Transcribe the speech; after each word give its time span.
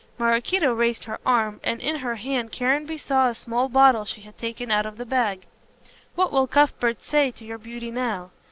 Maraquito 0.17 0.73
raised 0.73 1.03
her 1.03 1.19
arm, 1.27 1.59
and 1.63 1.79
in 1.79 1.97
her 1.97 2.15
hand 2.15 2.51
Caranby 2.51 2.97
saw 2.97 3.27
a 3.29 3.35
small 3.35 3.69
bottle 3.69 4.03
she 4.03 4.21
had 4.21 4.35
taken 4.35 4.71
out 4.71 4.87
of 4.87 4.97
the 4.97 5.05
bag. 5.05 5.45
"What 6.15 6.31
will 6.31 6.47
Cuthbert 6.47 7.03
say 7.03 7.29
to 7.29 7.45
your 7.45 7.59
beauty 7.59 7.91
now?" 7.91 8.31